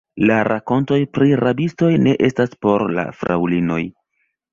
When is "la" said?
0.27-0.35, 3.01-3.05